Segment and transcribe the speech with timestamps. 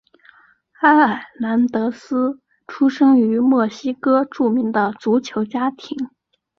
[0.79, 5.95] 埃尔南德斯出生于墨西哥著名的足球家庭。